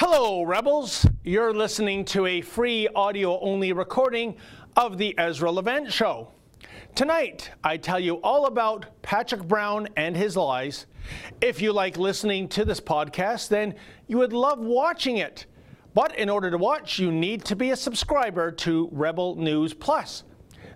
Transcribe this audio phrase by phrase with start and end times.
[0.00, 1.08] Hello, Rebels.
[1.24, 4.36] You're listening to a free audio only recording
[4.76, 6.28] of the Ezra Levant Show.
[6.94, 10.86] Tonight, I tell you all about Patrick Brown and his lies.
[11.40, 13.74] If you like listening to this podcast, then
[14.06, 15.46] you would love watching it.
[15.94, 20.22] But in order to watch, you need to be a subscriber to Rebel News Plus.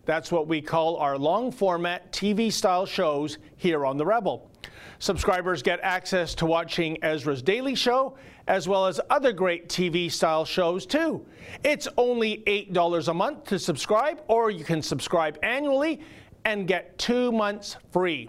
[0.05, 4.51] That's what we call our long format TV style shows here on The Rebel.
[4.99, 8.17] Subscribers get access to watching Ezra's Daily Show
[8.47, 11.25] as well as other great TV style shows too.
[11.65, 16.01] It's only $8 a month to subscribe, or you can subscribe annually
[16.45, 18.29] and get two months free.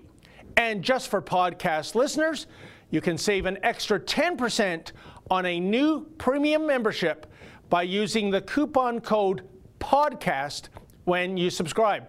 [0.57, 2.47] And just for podcast listeners,
[2.91, 4.91] you can save an extra 10%
[5.31, 7.25] on a new premium membership
[7.69, 9.47] by using the coupon code
[9.79, 10.69] PODCAST
[11.05, 12.07] when you subscribe.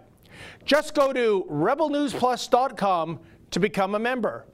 [0.65, 4.47] Just go to rebelnewsplus.com to become a member.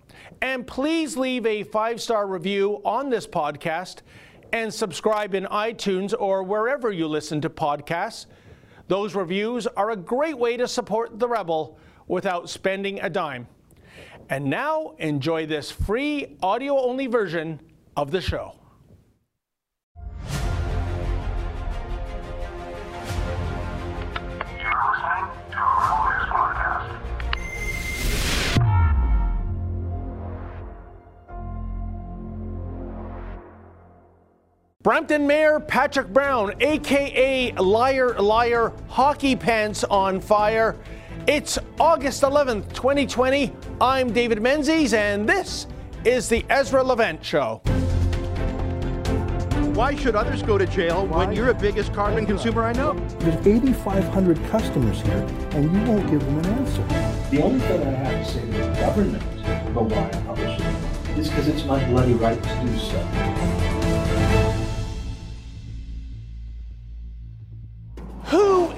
[0.42, 3.98] And please leave a five star review on this podcast
[4.52, 8.26] and subscribe in iTunes or wherever you listen to podcasts.
[8.88, 13.46] Those reviews are a great way to support The Rebel without spending a dime.
[14.28, 17.60] And now enjoy this free audio only version
[17.96, 18.59] of the show.
[34.82, 40.74] Brampton Mayor Patrick Brown, aka Liar Liar Hockey Pants on Fire.
[41.26, 43.52] It's August 11th, 2020.
[43.78, 45.66] I'm David Menzies, and this
[46.06, 47.60] is the Ezra Levant Show.
[49.74, 51.26] Why should others go to jail Why?
[51.26, 52.94] when you're the biggest carbon consumer I know?
[53.18, 56.82] There's 8,500 customers here, and you won't give them an answer.
[57.30, 59.22] The only thing I have to say to the government
[59.68, 63.39] about why I publish it is because it's my bloody right to do so.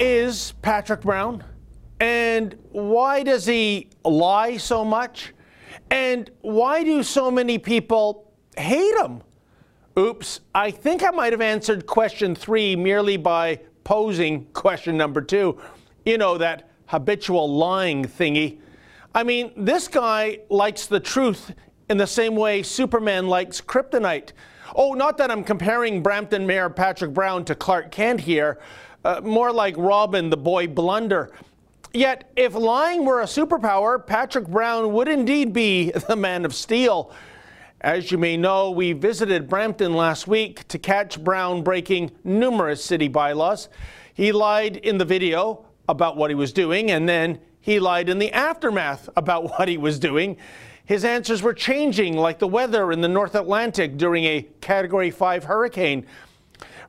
[0.02, 1.44] Is Patrick Brown?
[2.00, 5.32] And why does he lie so much?
[5.92, 9.22] And why do so many people hate him?
[9.96, 15.60] Oops, I think I might have answered question three merely by posing question number two.
[16.04, 18.58] You know, that habitual lying thingy.
[19.14, 21.54] I mean, this guy likes the truth
[21.88, 24.32] in the same way Superman likes kryptonite.
[24.74, 28.58] Oh, not that I'm comparing Brampton Mayor Patrick Brown to Clark Kent here,
[29.04, 31.32] uh, more like Robin the boy blunder.
[31.92, 37.12] Yet, if lying were a superpower, Patrick Brown would indeed be the man of steel.
[37.82, 43.08] As you may know, we visited Brampton last week to catch Brown breaking numerous city
[43.08, 43.68] bylaws.
[44.14, 48.18] He lied in the video about what he was doing, and then he lied in
[48.18, 50.36] the aftermath about what he was doing.
[50.84, 55.44] His answers were changing like the weather in the North Atlantic during a Category 5
[55.44, 56.06] hurricane.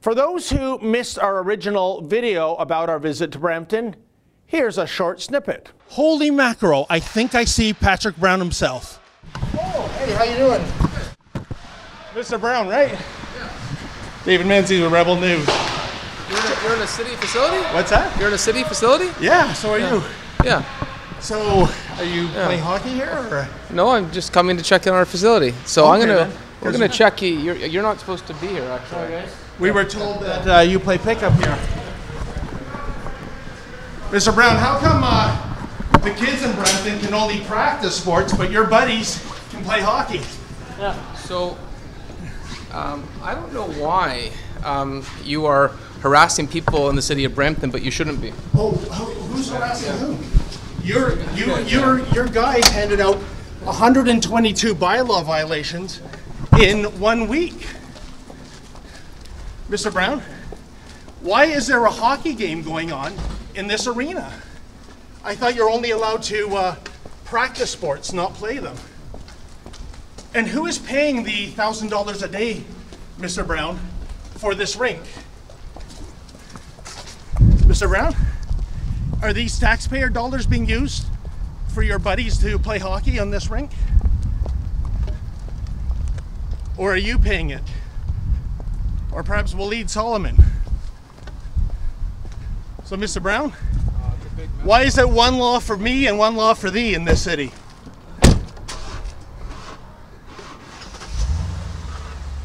[0.03, 3.96] For those who missed our original video about our visit to Brampton,
[4.46, 5.69] here's a short snippet.
[5.88, 9.00] Holy mackerel, I think I see Patrick Brown himself.
[9.34, 10.62] Oh, Hey, how you doing?
[12.14, 12.38] Mr.
[12.38, 12.91] Brown, right?
[12.91, 13.50] Yeah.
[14.25, 15.47] David Menzies with Rebel News.
[15.47, 17.64] You're in, a, you're in a city facility?
[17.74, 18.20] What's that?
[18.20, 19.09] You're in a city facility?
[19.22, 20.03] Yeah, so are you.
[20.44, 20.66] Yeah.
[21.22, 23.09] So, are you playing hockey here?
[23.31, 23.47] Or?
[23.70, 25.53] No, I'm just coming to check in our facility.
[25.66, 26.38] So I'm gonna then.
[26.62, 27.40] we're gonna check you.
[27.40, 29.24] You're, you're not supposed to be here, actually.
[29.59, 31.58] We were told that uh, you play pickup here.
[34.09, 34.34] Mr.
[34.34, 39.24] Brown, how come uh, the kids in Brampton can only practice sports, but your buddies
[39.52, 40.22] can play hockey?
[40.80, 41.16] Yeah.
[41.16, 41.58] So
[42.72, 44.31] um, I don't know why
[44.64, 45.70] um, you are
[46.02, 48.34] harassing people in the city of Brampton, but you shouldn't be.
[48.56, 50.18] Oh, who's harassing who?
[50.84, 53.16] Your, you, your, your guys handed out
[53.64, 56.02] 122 bylaw violations
[56.59, 57.68] in one week.
[59.73, 59.91] Mr.
[59.91, 60.22] Brown,
[61.22, 63.11] why is there a hockey game going on
[63.56, 64.31] in this arena?
[65.23, 66.75] I thought you're only allowed to uh,
[67.25, 68.75] practice sports, not play them.
[70.35, 72.63] And who is paying the $1,000 a day,
[73.17, 73.47] Mr.
[73.47, 73.79] Brown,
[74.35, 75.02] for this rink?
[77.66, 77.87] Mr.
[77.87, 78.16] Brown?
[79.23, 81.08] Are these taxpayer dollars being used
[81.69, 83.72] for your buddies to play hockey on this rink?
[86.78, 87.64] Or are you paying it?
[89.14, 90.38] Or perhaps Waleed Solomon?
[92.84, 93.22] So, Mr.
[93.22, 93.52] Brown,
[94.64, 97.52] why is it one law for me and one law for thee in this city?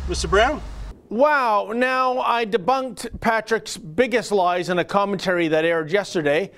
[0.06, 0.28] Mr.
[0.28, 0.62] Brown?
[1.10, 6.50] Wow, now I debunked Patrick's biggest lies in a commentary that aired yesterday,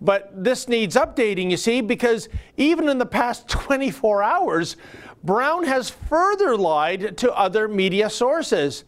[0.00, 4.76] but this needs updating, you see, because even in the past 24 hours,
[5.22, 8.84] Brown has further lied to other media sources.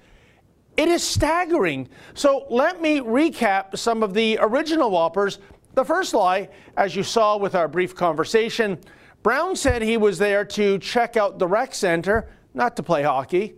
[0.76, 1.88] It is staggering.
[2.14, 5.38] So let me recap some of the original Whoppers.
[5.74, 8.78] The first lie, as you saw with our brief conversation,
[9.22, 13.54] Brown said he was there to check out the rec center, not to play hockey.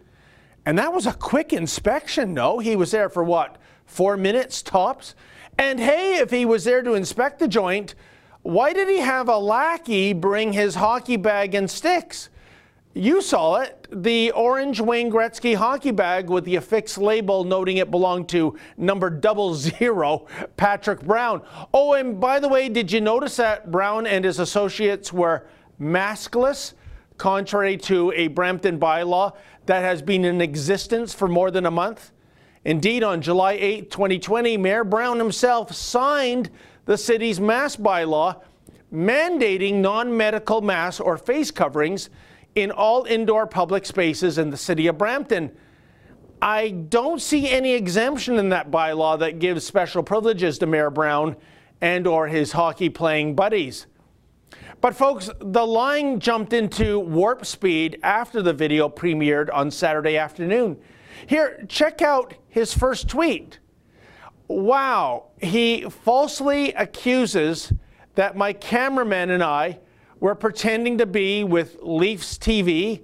[0.67, 2.59] And that was a quick inspection, no?
[2.59, 5.15] He was there for what, four minutes tops?
[5.59, 7.95] And hey, if he was there to inspect the joint,
[8.43, 12.29] why did he have a lackey bring his hockey bag and sticks?
[12.95, 17.91] You saw it, the orange Wayne Gretzky hockey bag with the affixed label noting it
[17.91, 20.27] belonged to number double zero,
[20.59, 21.41] Patrick Brown.
[21.73, 25.47] Oh, and by the way, did you notice that Brown and his associates were
[25.81, 26.75] maskless,
[27.17, 29.35] contrary to a Brampton bylaw
[29.65, 32.13] that has been in existence for more than a month?
[32.67, 36.51] Indeed, on July 8, 2020, Mayor Brown himself signed
[36.85, 38.43] the city's mask bylaw
[38.93, 42.11] mandating non medical masks or face coverings
[42.55, 45.51] in all indoor public spaces in the city of Brampton.
[46.41, 51.37] I don't see any exemption in that bylaw that gives special privileges to Mayor Brown
[51.81, 53.87] and or his hockey playing buddies.
[54.81, 60.77] But folks, the line jumped into warp speed after the video premiered on Saturday afternoon.
[61.27, 63.61] Here, check out his first tweet.
[64.49, 67.73] Wow, he falsely accuses
[68.17, 69.79] that my cameraman and I
[70.23, 73.01] were pretending to be with Leafs TV,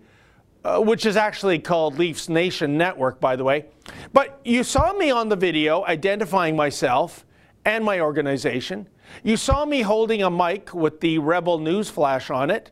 [0.62, 3.66] uh, which is actually called Leafs Nation Network, by the way.
[4.12, 7.26] But you saw me on the video identifying myself
[7.64, 8.88] and my organization.
[9.24, 12.70] You saw me holding a mic with the Rebel News flash on it.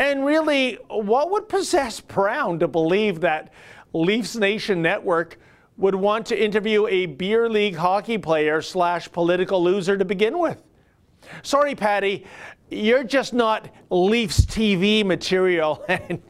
[0.00, 3.52] And really, what would possess Brown to believe that
[3.92, 5.38] Leafs Nation Network
[5.76, 10.60] would want to interview a beer league hockey player slash political loser to begin with?
[11.42, 12.26] Sorry, Patty,
[12.70, 16.22] you're just not Leafs TV material, and,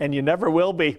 [0.00, 0.98] and you never will be.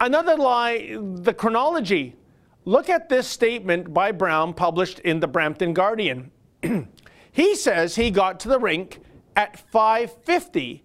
[0.00, 2.16] Another lie the chronology.
[2.64, 6.30] Look at this statement by Brown published in the Brampton Guardian.
[7.32, 9.00] he says he got to the rink
[9.36, 10.82] at 5:50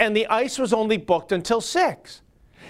[0.00, 2.22] and the ice was only booked until 6.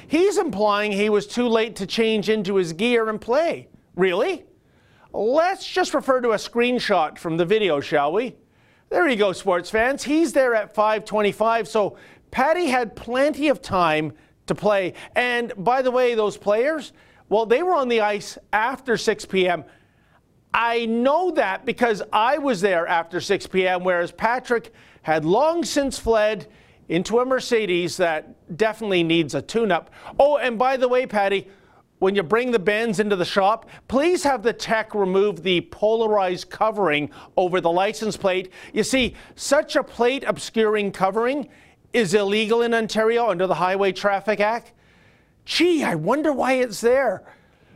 [0.07, 3.69] He's implying he was too late to change into his gear and play.
[3.95, 4.45] Really?
[5.13, 8.37] Let's just refer to a screenshot from the video, shall we?
[8.91, 10.05] There you go, sports fans.
[10.05, 11.99] He's there at 525, so
[12.31, 14.13] Patty had plenty of time
[14.47, 14.95] to play.
[15.15, 16.93] And by the way, those players,
[17.29, 19.65] well, they were on the ice after 6 p.m.
[20.55, 25.99] I know that because I was there after 6 p.m., whereas Patrick had long since
[25.99, 26.47] fled
[26.89, 29.91] into a Mercedes that definitely needs a tune up.
[30.19, 31.49] Oh, and by the way, Patty,
[31.99, 36.51] when you bring the Benz into the shop, please have the tech remove the polarized
[36.51, 38.53] covering over the license plate.
[38.73, 41.49] You see, such a plate obscuring covering
[41.93, 44.73] is illegal in Ontario under the Highway Traffic Act.
[45.45, 47.25] Gee, I wonder why it's there.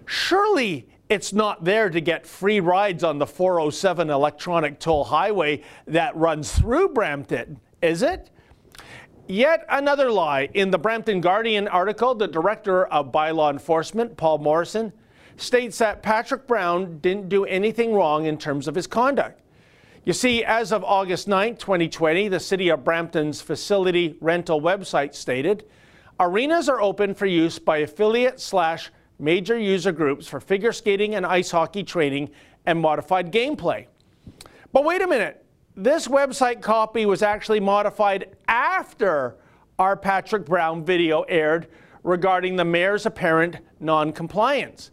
[0.05, 6.17] Surely it's not there to get free rides on the 407 electronic toll highway that
[6.17, 8.31] runs through Brampton, is it?
[9.29, 10.49] Yet another lie.
[10.53, 14.93] In the Brampton Guardian article, the director of bylaw enforcement, Paul Morrison,
[15.37, 19.41] states that Patrick Brown didn't do anything wrong in terms of his conduct.
[20.05, 25.65] You see, as of August 9, 2020, the City of Brampton's facility rental website stated
[26.19, 31.25] arenas are open for use by affiliate slash major user groups for figure skating and
[31.25, 32.29] ice hockey training
[32.67, 33.87] and modified gameplay.
[34.73, 35.42] But wait a minute
[35.77, 39.37] this website copy was actually modified after
[39.79, 41.69] our Patrick Brown video aired
[42.03, 44.91] regarding the mayor's apparent non-compliance.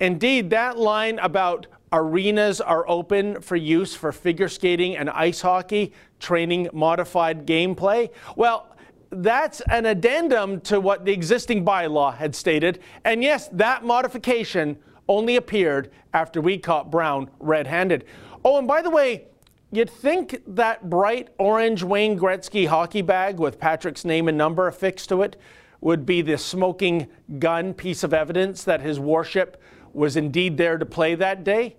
[0.00, 5.92] Indeed, that line about arenas are open for use for figure skating and ice hockey,
[6.18, 8.66] training modified gameplay, well,
[9.10, 12.78] that's an addendum to what the existing bylaw had stated.
[13.04, 18.04] And yes, that modification only appeared after we caught Brown red handed.
[18.44, 19.24] Oh, and by the way,
[19.72, 25.08] You'd think that bright orange Wayne Gretzky hockey bag with Patrick's name and number affixed
[25.10, 25.36] to it
[25.80, 27.06] would be the smoking
[27.38, 29.62] gun piece of evidence that his warship
[29.92, 31.76] was indeed there to play that day.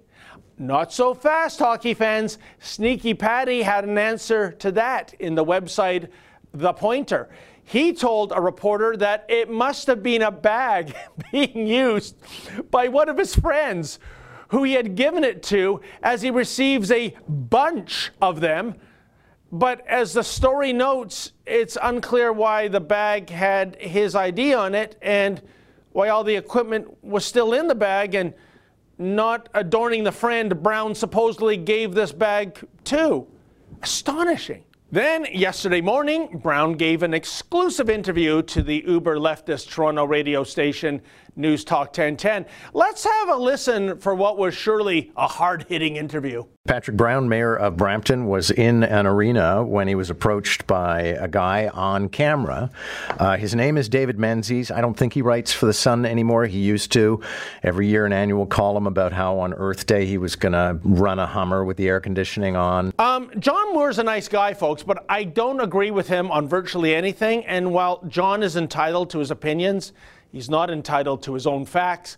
[0.57, 2.37] Not so fast, hockey fans.
[2.59, 6.07] Sneaky Patty had an answer to that in the website
[6.53, 7.29] The Pointer.
[7.61, 10.95] He told a reporter that it must have been a bag
[11.31, 12.15] being used
[12.71, 13.99] by one of his friends
[14.51, 18.75] who he had given it to as he receives a bunch of them.
[19.51, 24.97] But as the story notes, it's unclear why the bag had his ID on it
[25.01, 25.41] and
[25.93, 28.33] why all the equipment was still in the bag and
[28.97, 33.27] not adorning the friend Brown supposedly gave this bag to.
[33.81, 34.63] Astonishing.
[34.93, 41.01] Then, yesterday morning, Brown gave an exclusive interview to the uber leftist Toronto radio station
[41.37, 42.45] News Talk 1010.
[42.73, 46.43] Let's have a listen for what was surely a hard hitting interview.
[46.67, 51.27] Patrick Brown, mayor of Brampton, was in an arena when he was approached by a
[51.27, 52.69] guy on camera.
[53.09, 54.69] Uh, his name is David Menzies.
[54.69, 56.45] I don't think he writes for The Sun anymore.
[56.45, 57.19] He used to.
[57.63, 61.17] Every year, an annual column about how on Earth Day he was going to run
[61.17, 62.93] a Hummer with the air conditioning on.
[62.99, 66.93] Um, John Moore's a nice guy, folks, but I don't agree with him on virtually
[66.93, 67.43] anything.
[67.45, 69.93] And while John is entitled to his opinions,
[70.31, 72.17] he's not entitled to his own facts.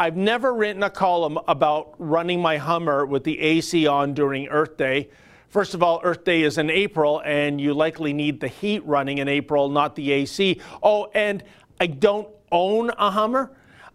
[0.00, 4.76] I've never written a column about running my Hummer with the AC on during Earth
[4.76, 5.08] Day.
[5.48, 9.18] First of all, Earth Day is in April, and you likely need the heat running
[9.18, 10.60] in April, not the AC.
[10.84, 11.42] Oh, and
[11.80, 13.50] I don't own a Hummer.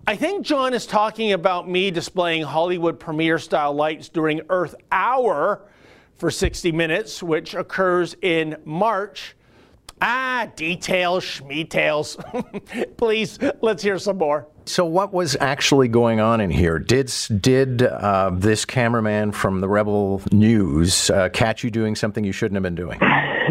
[0.05, 5.61] I think John is talking about me displaying Hollywood premiere style lights during Earth Hour
[6.15, 9.37] for 60 minutes, which occurs in March.
[10.05, 12.17] Ah, details, schmetails.
[12.97, 14.45] Please, let's hear some more.
[14.65, 16.77] So, what was actually going on in here?
[16.77, 22.33] Did did uh, this cameraman from the Rebel News uh, catch you doing something you
[22.33, 22.99] shouldn't have been doing?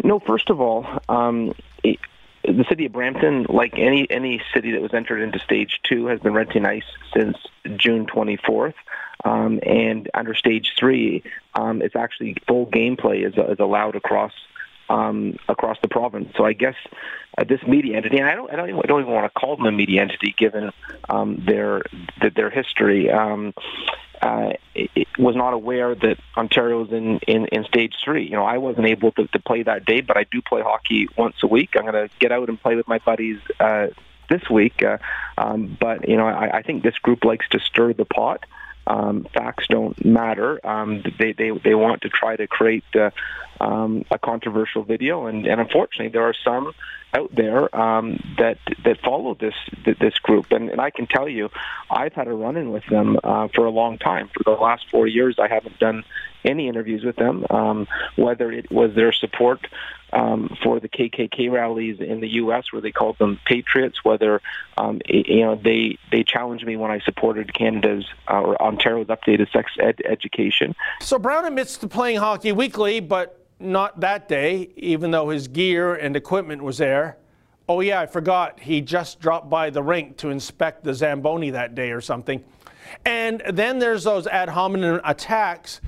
[0.05, 0.21] No.
[0.21, 1.99] First of all, um, it,
[2.45, 6.21] the city of Brampton, like any any city that was entered into stage two, has
[6.21, 6.85] been renting ice
[7.17, 7.39] since
[7.79, 8.75] June 24th.
[9.25, 11.23] Um, and under stage three,
[11.55, 14.33] um, it's actually full gameplay is, is allowed across
[14.93, 16.33] um, across the province.
[16.37, 16.75] So I guess
[17.39, 19.41] uh, this media entity, and I don't, I don't, even, I don't even want to
[19.41, 20.71] call them a media entity given
[21.09, 21.83] um, their
[22.37, 23.11] their history.
[23.11, 23.55] Um,
[24.21, 28.25] uh, it, was not aware that Ontario was in, in, in stage three.
[28.25, 31.09] You know, I wasn't able to, to play that day, but I do play hockey
[31.19, 31.71] once a week.
[31.75, 33.89] I'm going to get out and play with my buddies uh,
[34.31, 34.83] this week.
[34.83, 34.99] Uh,
[35.37, 38.45] um, but you know, I, I think this group likes to stir the pot.
[38.87, 40.65] Um, facts don't matter.
[40.67, 43.11] Um, they, they they want to try to create uh,
[43.61, 46.73] um, a controversial video, and, and unfortunately, there are some
[47.15, 51.51] out there um, that that follow this this group, and, and I can tell you,
[51.91, 54.31] I've had a run-in with them uh, for a long time.
[54.35, 56.05] For the last four years, I haven't done
[56.45, 57.47] any interviews with them.
[57.51, 57.87] Um,
[58.17, 59.67] whether it was their support
[60.13, 64.41] um, for the KKK rallies in the U.S., where they called them patriots, whether
[64.77, 69.51] um, you know they they challenged me when I supported Canada's uh, or Ontario's updated
[69.53, 70.75] sex ed education.
[71.01, 75.95] So Brown admits to playing hockey weekly, but not that day, even though his gear
[75.95, 77.17] and equipment was there.
[77.69, 78.61] Oh, yeah, I forgot.
[78.61, 82.43] He just dropped by the rink to inspect the Zamboni that day or something.
[83.05, 85.81] And then there's those ad hominem attacks,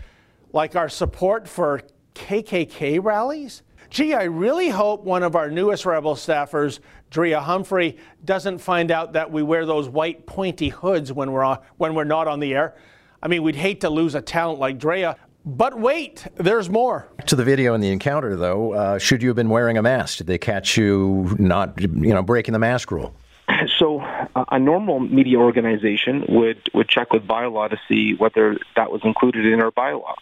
[0.52, 1.82] like our support for
[2.14, 3.62] KKK rallies.
[3.94, 9.12] Gee, I really hope one of our newest Rebel staffers, Drea Humphrey, doesn't find out
[9.12, 12.54] that we wear those white pointy hoods when we're, on, when we're not on the
[12.54, 12.74] air.
[13.22, 17.06] I mean, we'd hate to lose a talent like Drea, but wait, there's more.
[17.26, 20.18] To the video in the encounter, though, uh, should you have been wearing a mask?
[20.18, 23.14] Did they catch you not, you know, breaking the mask rule?
[23.78, 28.90] So, uh, a normal media organization would would check with bylaw to see whether that
[28.90, 30.14] was included in our bylaw.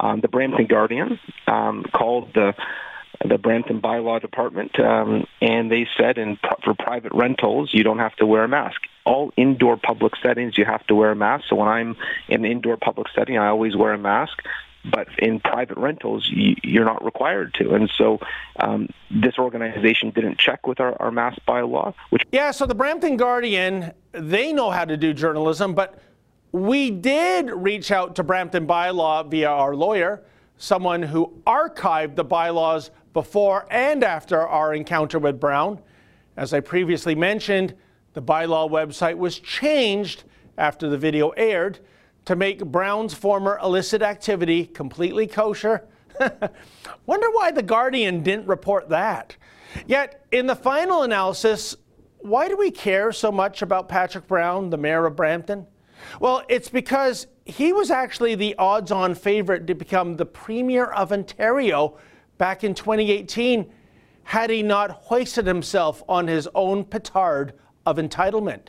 [0.00, 2.54] Um, the Brampton Guardian um, called the
[3.24, 8.14] the Brampton bylaw department, um, and they said, in for private rentals, you don't have
[8.16, 8.80] to wear a mask.
[9.04, 11.44] All indoor public settings, you have to wear a mask.
[11.48, 11.96] So when I'm
[12.28, 14.42] in an indoor public setting, I always wear a mask
[14.90, 17.74] but in private rentals, you're not required to.
[17.74, 18.20] And so
[18.58, 21.94] um, this organization didn't check with our, our mask bylaw.
[22.10, 26.00] Which yeah, so the Brampton Guardian, they know how to do journalism, but
[26.52, 30.22] we did reach out to Brampton Bylaw via our lawyer,
[30.58, 35.80] someone who archived the bylaws before and after our encounter with Brown.
[36.36, 37.74] As I previously mentioned,
[38.12, 40.24] the bylaw website was changed
[40.58, 41.78] after the video aired
[42.26, 45.84] to make Brown's former illicit activity completely kosher?
[47.06, 49.36] Wonder why The Guardian didn't report that.
[49.86, 51.76] Yet, in the final analysis,
[52.18, 55.66] why do we care so much about Patrick Brown, the mayor of Brampton?
[56.20, 61.12] Well, it's because he was actually the odds on favorite to become the Premier of
[61.12, 61.96] Ontario
[62.36, 63.72] back in 2018
[64.24, 67.54] had he not hoisted himself on his own petard
[67.86, 68.68] of entitlement.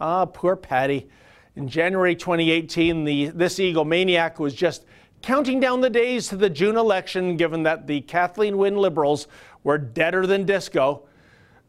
[0.00, 1.08] Ah, poor Patty.
[1.54, 4.84] In January 2018, the, this egomaniac was just
[5.22, 9.28] counting down the days to the June election, given that the Kathleen Wynne Liberals
[9.62, 11.06] were deader than disco.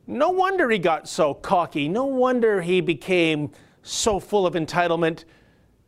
[0.07, 1.87] No wonder he got so cocky.
[1.87, 3.51] No wonder he became
[3.87, 5.23] so full of entitlement.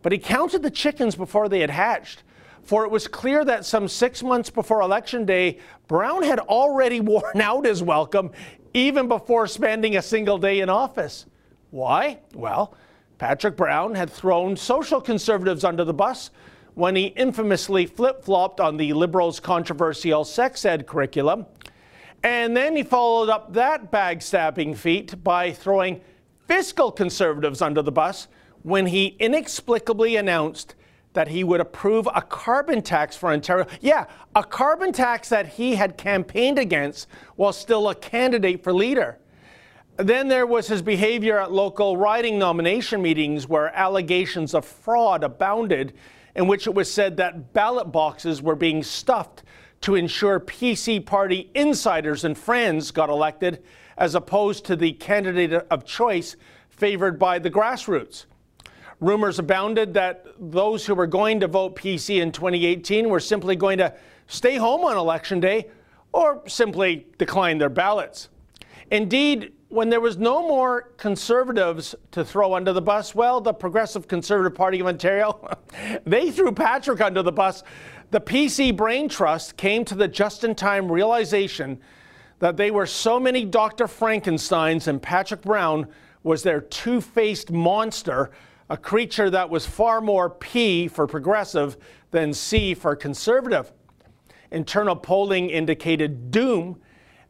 [0.01, 2.23] But he counted the chickens before they had hatched.
[2.63, 7.41] For it was clear that some six months before Election Day, Brown had already worn
[7.41, 8.31] out his welcome
[8.73, 11.25] even before spending a single day in office.
[11.71, 12.19] Why?
[12.33, 12.75] Well,
[13.17, 16.29] Patrick Brown had thrown social conservatives under the bus
[16.75, 21.45] when he infamously flip flopped on the Liberals' controversial sex ed curriculum.
[22.23, 26.01] And then he followed up that backstabbing feat by throwing
[26.49, 28.27] fiscal conservatives under the bus
[28.63, 30.73] when he inexplicably announced
[31.13, 33.67] that he would approve a carbon tax for Ontario.
[33.81, 39.19] Yeah, a carbon tax that he had campaigned against while still a candidate for leader.
[39.97, 45.93] Then there was his behavior at local riding nomination meetings where allegations of fraud abounded,
[46.35, 49.43] in which it was said that ballot boxes were being stuffed
[49.81, 53.63] to ensure PC party insiders and friends got elected,
[53.99, 56.37] as opposed to the candidate of choice
[56.69, 58.25] favored by the grassroots.
[59.01, 63.77] Rumors abounded that those who were going to vote PC in 2018 were simply going
[63.77, 63.93] to
[64.27, 65.67] stay home on election day
[66.11, 68.29] or simply decline their ballots.
[68.91, 74.07] Indeed, when there was no more conservatives to throw under the bus, well, the Progressive
[74.07, 75.47] Conservative Party of Ontario,
[76.05, 77.63] they threw Patrick under the bus.
[78.11, 81.79] The PC Brain Trust came to the just in time realization
[82.39, 83.85] that they were so many Dr.
[83.85, 85.87] Frankensteins and Patrick Brown
[86.23, 88.31] was their two faced monster
[88.69, 91.77] a creature that was far more P for progressive
[92.11, 93.71] than C for conservative.
[94.51, 96.79] Internal polling indicated doom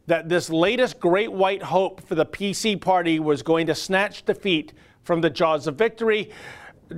[0.07, 4.73] that this latest great white hope for the PC party was going to snatch defeat
[5.03, 6.29] from the jaws of victory,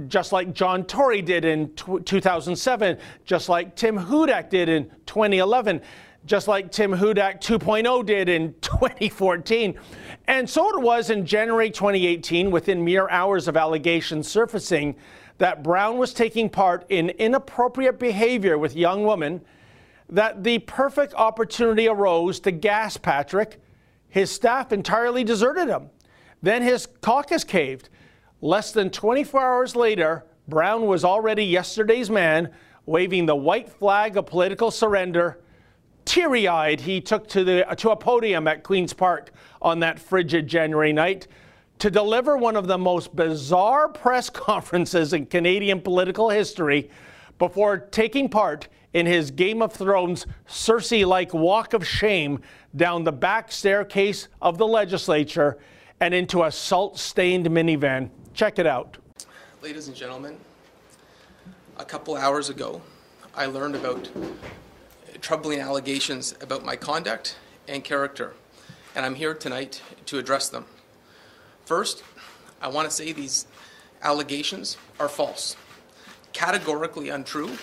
[0.07, 5.81] just like John Tory did in 2007, just like Tim Hudak did in 2011
[6.25, 9.79] just like Tim Hudak 2.0 did in 2014.
[10.27, 14.95] And so it was in January 2018, within mere hours of allegations surfacing
[15.39, 19.41] that Brown was taking part in inappropriate behavior with young women,
[20.09, 23.59] that the perfect opportunity arose to gas Patrick.
[24.09, 25.89] His staff entirely deserted him.
[26.43, 27.89] Then his caucus caved.
[28.41, 32.51] Less than 24 hours later, Brown was already yesterday's man,
[32.85, 35.39] waving the white flag of political surrender
[36.05, 39.31] teary eyed, he took to, the, to a podium at Queen's Park
[39.61, 41.27] on that frigid January night
[41.79, 46.89] to deliver one of the most bizarre press conferences in Canadian political history
[47.39, 52.41] before taking part in his Game of Thrones Cersei like walk of shame
[52.75, 55.57] down the back staircase of the legislature
[55.99, 58.09] and into a salt stained minivan.
[58.33, 58.97] Check it out.
[59.61, 60.37] Ladies and gentlemen,
[61.77, 62.81] a couple hours ago,
[63.35, 64.09] I learned about
[65.21, 68.33] troubling allegations about my conduct and character,
[68.95, 70.65] and I'm here tonight to address them.
[71.63, 72.03] First,
[72.61, 73.45] I want to say these
[74.01, 75.55] allegations are false,
[76.33, 77.57] categorically untrue,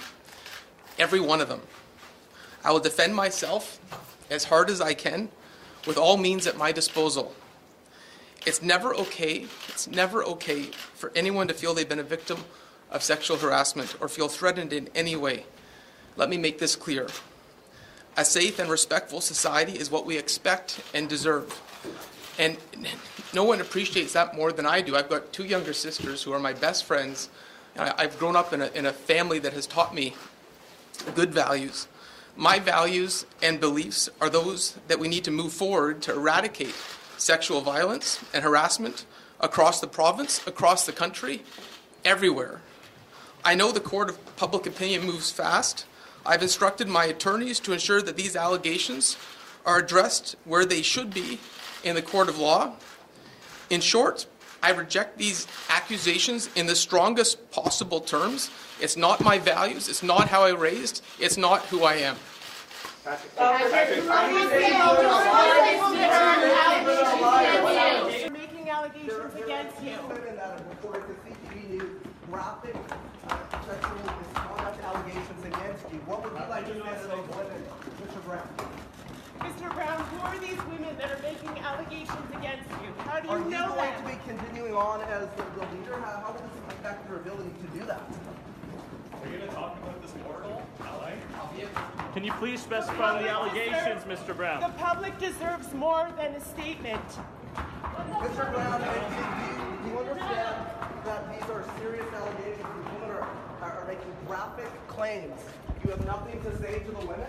[0.99, 1.63] every one of them.
[2.65, 3.81] I will defend myself
[4.31, 5.29] as hard as I can
[5.87, 7.35] with all means at my disposal.
[8.47, 12.45] It's never okay, it's never okay for anyone to feel they've been a victim
[12.91, 15.45] of sexual harassment or feel threatened in any way.
[16.17, 17.09] Let me make this clear.
[18.19, 21.57] A safe and respectful society is what we expect and deserve.
[22.37, 22.57] And
[23.33, 24.97] no one appreciates that more than I do.
[24.97, 27.29] I've got two younger sisters who are my best friends.
[27.79, 30.17] I've grown up in a, in a family that has taught me
[31.15, 31.87] good values.
[32.35, 36.75] My values and beliefs are those that we need to move forward to eradicate
[37.19, 39.07] sexual violence and harassment
[39.39, 41.43] across the province, across the country,
[42.05, 42.63] everywhere.
[43.45, 45.87] I know the court of public opinion moves fast,
[46.29, 49.17] I've instructed my attorneys to ensure that these allegations
[49.65, 51.39] are addressed where they should be
[51.83, 52.75] in the court of law.
[53.71, 54.27] In short,
[54.63, 58.51] I reject these accusations in the strongest possible terms.
[58.79, 62.17] It's not my values, it's not how I raised, it's not who I am.
[67.39, 68.08] Making
[68.89, 69.91] allegations against you
[73.29, 75.99] uh, sexual misconduct allegations against you.
[76.09, 77.61] What would you like to say to those women,
[78.01, 78.21] Mr.
[78.25, 78.49] Brown?
[79.41, 79.75] Mr.
[79.75, 82.89] Brown, who are these women that are making allegations against you?
[83.05, 85.97] How do you are know you going to be continuing on as the, the leader?
[86.01, 88.01] How, how will this affect your ability to do that?
[88.01, 91.13] Are you going to talk about this portal, LA?
[92.15, 94.37] Can you please specify the, the allegations, deserves, Mr.
[94.37, 94.61] Brown?
[94.61, 97.03] The public deserves more than a statement.
[97.99, 98.53] Mr.
[98.53, 100.57] Brown, do you, understand
[101.05, 102.57] that these are serious allegations?
[102.57, 103.29] These women are,
[103.61, 105.41] are making graphic claims.
[105.85, 107.27] You have nothing to say to the women?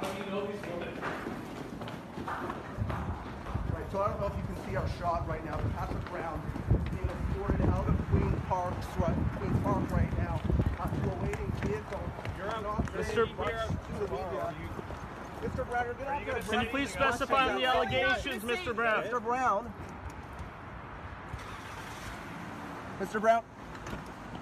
[0.00, 0.88] How do you know these women?
[2.26, 6.04] Right, so I don't know if you can see our shot right now, but Patrick
[6.10, 6.42] Brown
[6.90, 10.40] being escorted out of Queen Park, right, Queen Park right now
[10.80, 12.00] uh, to a waiting vehicle.
[12.36, 12.64] You're on
[12.96, 13.36] Mr.
[13.36, 13.78] Brown.
[15.42, 15.68] Mr.
[15.68, 18.74] Brown, you're gonna Can you please specify the allegations, Mr.
[18.74, 19.04] Brown?
[19.04, 19.22] Mr.
[19.22, 19.72] Brown.
[23.00, 23.20] Mr.
[23.20, 23.42] Brown.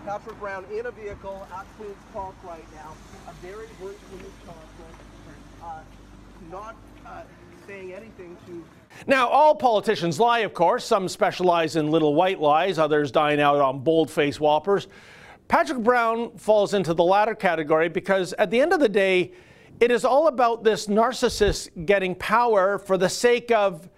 [0.07, 2.93] Patrick Brown in a vehicle at Queen's Park right now,
[3.29, 5.03] a very virtual conference,
[5.63, 5.81] uh,
[6.51, 7.23] not uh,
[7.67, 8.65] saying anything to
[9.07, 10.85] Now, all politicians lie, of course.
[10.85, 14.87] Some specialize in little white lies, others dine out on bold faced whoppers.
[15.49, 19.33] Patrick Brown falls into the latter category because at the end of the day,
[19.81, 23.89] it is all about this narcissist getting power for the sake of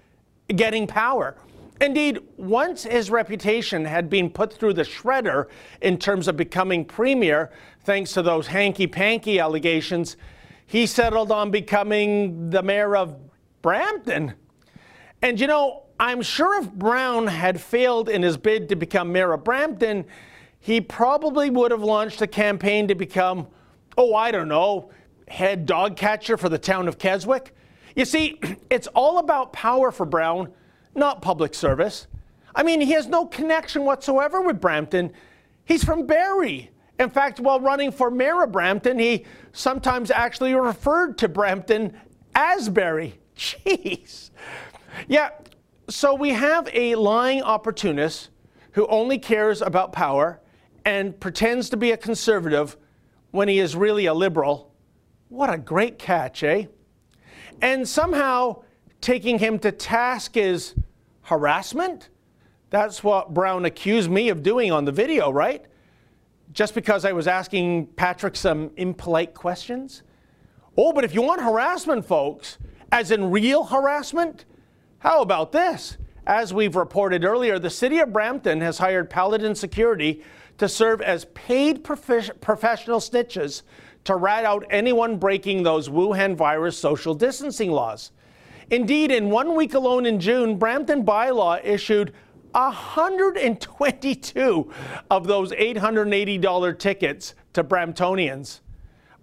[0.48, 1.36] getting power.
[1.80, 5.46] Indeed, once his reputation had been put through the shredder
[5.80, 7.52] in terms of becoming premier,
[7.84, 10.16] thanks to those hanky panky allegations,
[10.66, 13.16] he settled on becoming the mayor of
[13.62, 14.34] Brampton.
[15.22, 19.32] And you know, I'm sure if Brown had failed in his bid to become mayor
[19.32, 20.04] of Brampton,
[20.58, 23.46] he probably would have launched a campaign to become,
[23.96, 24.90] oh, I don't know,
[25.30, 27.54] head dog catcher for the town of Keswick.
[27.94, 30.52] You see, it's all about power for Brown,
[30.94, 32.06] not public service.
[32.54, 35.12] I mean, he has no connection whatsoever with Brampton.
[35.64, 36.70] He's from Barrie.
[36.98, 41.96] In fact, while running for mayor of Brampton, he sometimes actually referred to Brampton
[42.34, 43.18] as Barrie.
[43.36, 44.30] Jeez.
[45.06, 45.30] Yeah,
[45.88, 48.30] so we have a lying opportunist
[48.72, 50.40] who only cares about power
[50.84, 52.76] and pretends to be a conservative
[53.30, 54.72] when he is really a liberal.
[55.28, 56.66] What a great catch, eh?
[57.60, 58.62] And somehow
[59.00, 60.74] taking him to task is
[61.22, 62.08] harassment?
[62.70, 65.64] That's what Brown accused me of doing on the video, right?
[66.52, 70.02] Just because I was asking Patrick some impolite questions?
[70.78, 72.56] Oh, but if you want harassment, folks,
[72.90, 74.46] as in real harassment,
[75.00, 75.98] how about this?
[76.26, 80.22] As we've reported earlier, the city of Brampton has hired Paladin Security
[80.56, 83.62] to serve as paid prof- professional snitches
[84.08, 88.10] to rat out anyone breaking those Wuhan virus social distancing laws.
[88.70, 92.14] Indeed, in one week alone in June, Brampton bylaw issued
[92.52, 94.72] 122
[95.10, 98.60] of those $880 tickets to Bramptonians.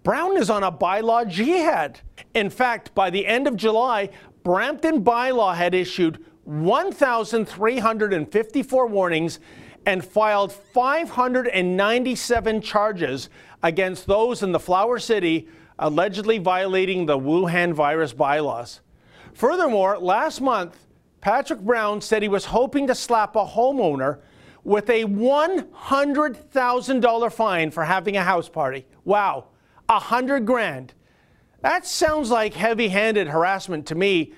[0.03, 2.01] Brown is on a bylaw jihad.
[2.35, 4.11] In fact, by the end of July,
[4.43, 9.39] Brampton bylaw had issued 1,354 warnings
[9.87, 13.29] and filed 597 charges
[13.65, 15.47] against those in the Flower City
[15.79, 18.81] allegedly violating the Wuhan virus bylaws.
[19.33, 20.85] Furthermore, last month,
[21.19, 24.19] Patrick Brown said he was hoping to slap a homeowner
[24.63, 28.85] with a $100,000 fine for having a house party.
[29.03, 29.45] Wow,
[29.89, 30.93] a hundred grand.
[31.61, 34.33] That sounds like heavy handed harassment to me,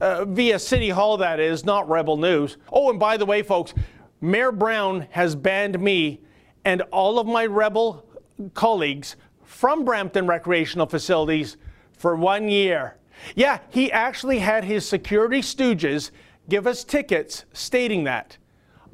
[0.00, 2.56] uh, via City Hall, that is, not Rebel News.
[2.72, 3.74] Oh, and by the way, folks,
[4.20, 6.22] Mayor Brown has banned me
[6.64, 8.04] and all of my Rebel
[8.50, 11.56] colleagues from Brampton recreational facilities
[11.96, 12.96] for one year.
[13.34, 16.10] Yeah, he actually had his security stooges
[16.48, 18.36] give us tickets stating that.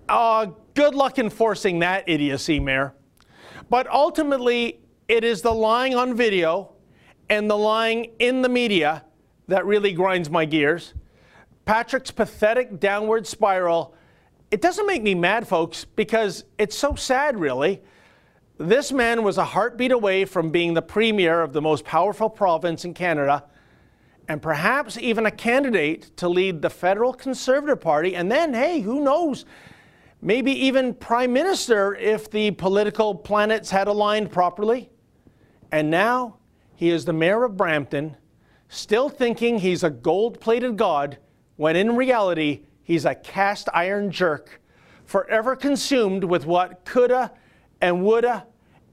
[0.08, 2.94] Uh, good luck enforcing that idiocy, Mayor.
[3.70, 6.72] But ultimately, it is the lying on video
[7.28, 9.04] and the lying in the media
[9.48, 10.94] that really grinds my gears.
[11.64, 13.94] Patrick's pathetic downward spiral,
[14.50, 17.82] it doesn't make me mad, folks, because it's so sad, really.
[18.60, 22.84] This man was a heartbeat away from being the premier of the most powerful province
[22.84, 23.44] in Canada,
[24.26, 29.04] and perhaps even a candidate to lead the federal Conservative Party, and then, hey, who
[29.04, 29.44] knows?
[30.20, 34.90] Maybe even prime minister if the political planets had aligned properly.
[35.70, 36.38] And now
[36.74, 38.16] he is the mayor of Brampton,
[38.68, 41.18] still thinking he's a gold plated god,
[41.54, 44.60] when in reality, he's a cast iron jerk,
[45.04, 47.30] forever consumed with what coulda
[47.80, 48.46] and woulda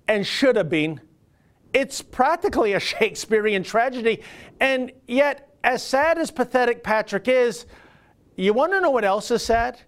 [0.08, 1.02] and shoulda been.
[1.74, 4.22] It's practically a Shakespearean tragedy.
[4.60, 7.66] And yet, as sad as pathetic Patrick is,
[8.36, 9.80] you want to know what else is sad?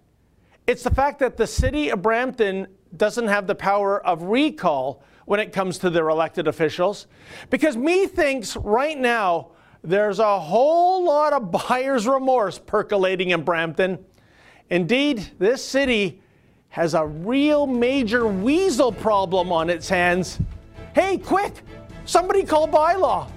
[0.66, 5.40] It's the fact that the city of Brampton doesn't have the power of recall when
[5.40, 7.06] it comes to their elected officials.
[7.50, 14.04] Because methinks right now there's a whole lot of buyer's remorse percolating in Brampton.
[14.70, 16.22] Indeed, this city
[16.70, 20.38] has a real major weasel problem on its hands.
[20.94, 21.62] Hey, quick!
[22.04, 23.30] Somebody call bylaw!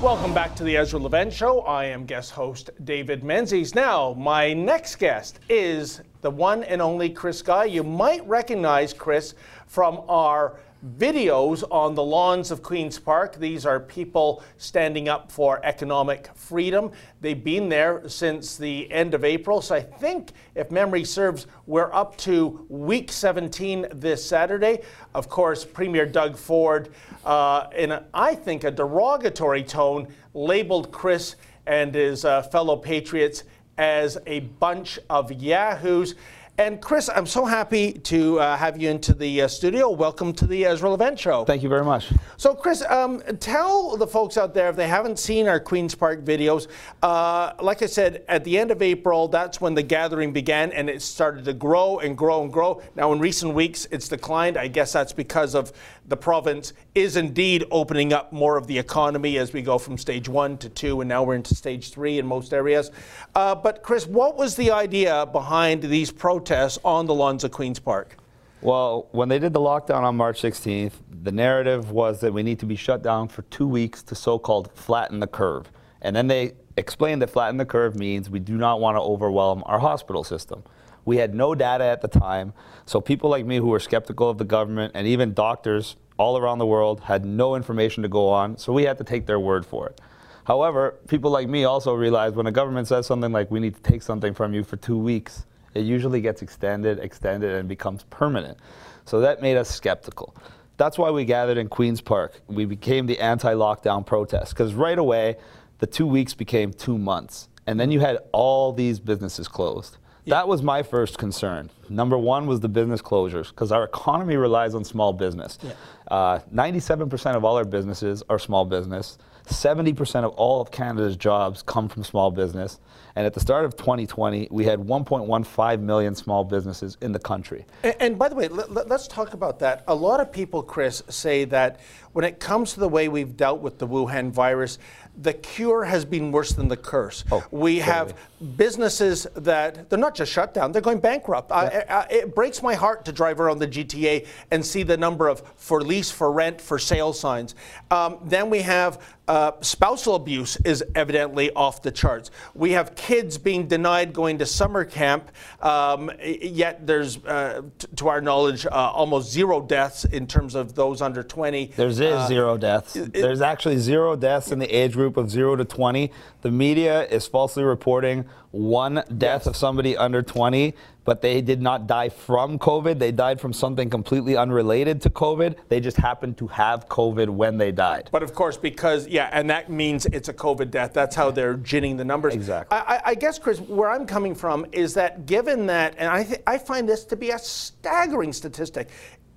[0.00, 1.60] Welcome back to the Ezra Levant Show.
[1.62, 3.74] I am guest host David Menzies.
[3.74, 7.64] Now, my next guest is the one and only Chris Guy.
[7.64, 9.34] You might recognize Chris
[9.66, 10.60] from our
[10.98, 13.36] videos on the lawns of Queen's Park.
[13.36, 16.92] These are people standing up for economic freedom.
[17.20, 19.60] They've been there since the end of April.
[19.60, 24.82] So I think, if memory serves, we're up to week 17 this Saturday.
[25.14, 26.90] Of course, Premier Doug Ford,
[27.24, 31.36] uh, in a, I think a derogatory tone, labeled Chris
[31.66, 33.44] and his uh, fellow patriots
[33.78, 36.14] as a bunch of yahoos.
[36.58, 39.90] And Chris, I'm so happy to uh, have you into the uh, studio.
[39.90, 41.44] Welcome to the Ezra Levant Show.
[41.44, 42.12] Thank you very much.
[42.36, 46.24] So, Chris, um, tell the folks out there if they haven't seen our Queen's Park
[46.24, 46.66] videos.
[47.00, 50.90] Uh, like I said, at the end of April, that's when the gathering began, and
[50.90, 52.82] it started to grow and grow and grow.
[52.96, 54.56] Now, in recent weeks, it's declined.
[54.56, 55.72] I guess that's because of
[56.08, 60.28] the province is indeed opening up more of the economy as we go from stage
[60.28, 62.90] one to two, and now we're into stage three in most areas.
[63.36, 67.78] Uh, but, Chris, what was the idea behind these protests on the lawns of Queen's
[67.78, 68.16] Park?
[68.60, 72.58] Well, when they did the lockdown on March 16th, the narrative was that we need
[72.60, 75.70] to be shut down for two weeks to so called flatten the curve.
[76.00, 79.62] And then they explained that flatten the curve means we do not want to overwhelm
[79.66, 80.64] our hospital system.
[81.04, 82.52] We had no data at the time,
[82.86, 86.58] so people like me who were skeptical of the government and even doctors all around
[86.58, 89.64] the world had no information to go on, so we had to take their word
[89.64, 90.00] for it.
[90.44, 93.82] However, people like me also realized when a government says something like we need to
[93.82, 98.58] take something from you for two weeks, it usually gets extended, extended, and becomes permanent.
[99.04, 100.34] So that made us skeptical.
[100.76, 102.40] That's why we gathered in Queen's Park.
[102.46, 105.36] We became the anti lockdown protest because right away,
[105.78, 107.48] the two weeks became two months.
[107.66, 109.98] And then you had all these businesses closed.
[110.26, 111.70] That was my first concern.
[111.88, 115.58] Number one was the business closures because our economy relies on small business.
[115.62, 115.72] Yeah.
[116.10, 119.16] Uh, 97% of all our businesses are small business.
[119.48, 122.78] 70% of all of Canada's jobs come from small business.
[123.16, 127.66] And at the start of 2020, we had 1.15 million small businesses in the country.
[127.82, 129.82] And, and by the way, let, us talk about that.
[129.88, 131.80] A lot of people, Chris, say that
[132.12, 134.78] when it comes to the way we've dealt with the Wuhan virus,
[135.20, 137.24] the cure has been worse than the curse.
[137.30, 137.80] Oh, we totally.
[137.80, 138.14] have
[138.56, 141.50] businesses that they're not just shut down, they're going bankrupt.
[141.50, 141.84] Yeah.
[141.88, 145.28] I, I, it breaks my heart to drive around the GTA and see the number
[145.28, 147.54] of for lease, for rent, for sale signs.
[147.90, 152.30] Um, then we have uh, spousal abuse is evidently off the charts.
[152.54, 158.08] We have kids being denied going to summer camp, um, yet there's, uh, t- to
[158.08, 161.66] our knowledge, uh, almost zero deaths in terms of those under 20.
[161.76, 162.96] There is uh, zero deaths.
[162.96, 166.12] It, there's actually zero deaths in the age group of zero to 20.
[166.42, 169.46] The media is falsely reporting one death yes.
[169.46, 172.98] of somebody under 20, but they did not die from COVID.
[172.98, 175.56] They died from something completely unrelated to COVID.
[175.68, 178.08] They just happened to have COVID when they died.
[178.10, 180.92] But of course, because, yeah, and that means it's a COVID death.
[180.92, 182.34] That's how they're ginning the numbers.
[182.34, 182.78] Exactly.
[182.78, 186.42] I, I guess, Chris, where I'm coming from is that given that, and I, th-
[186.46, 188.88] I find this to be a staggering statistic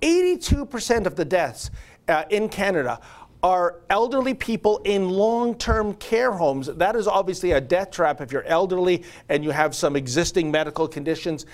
[0.02, 1.70] 82% of the deaths
[2.08, 3.00] uh, in Canada
[3.42, 6.68] are elderly people in long term care homes.
[6.68, 10.86] That is obviously a death trap if you're elderly and you have some existing medical
[10.86, 11.46] conditions.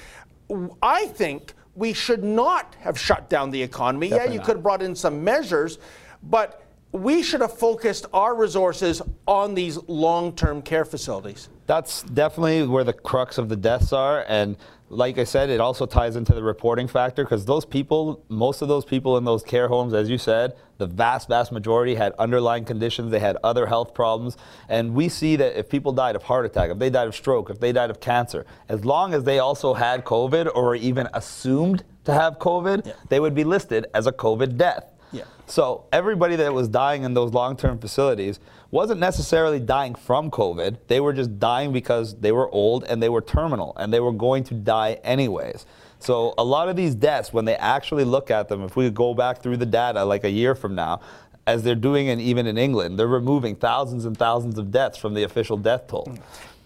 [0.82, 4.08] I think we should not have shut down the economy.
[4.08, 4.46] Definitely yeah, you not.
[4.46, 5.78] could have brought in some measures,
[6.22, 11.48] but we should have focused our resources on these long term care facilities.
[11.66, 14.24] That's definitely where the crux of the deaths are.
[14.26, 14.56] And
[14.90, 18.68] like I said, it also ties into the reporting factor because those people, most of
[18.68, 22.64] those people in those care homes, as you said, the vast, vast majority had underlying
[22.64, 23.10] conditions.
[23.10, 24.36] They had other health problems.
[24.68, 27.50] And we see that if people died of heart attack, if they died of stroke,
[27.50, 31.84] if they died of cancer, as long as they also had COVID or even assumed
[32.04, 32.92] to have COVID, yeah.
[33.08, 34.92] they would be listed as a COVID death.
[35.12, 35.24] Yeah.
[35.46, 38.38] So everybody that was dying in those long-term facilities
[38.70, 40.76] wasn't necessarily dying from COVID.
[40.86, 44.12] They were just dying because they were old and they were terminal and they were
[44.12, 45.66] going to die anyways.
[46.00, 49.14] So a lot of these deaths, when they actually look at them, if we go
[49.14, 51.00] back through the data like a year from now,
[51.46, 55.14] as they're doing and even in England, they're removing thousands and thousands of deaths from
[55.14, 56.12] the official death toll.